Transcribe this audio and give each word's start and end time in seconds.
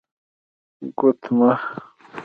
💍 0.81 0.83
ګوتمه 0.97 1.49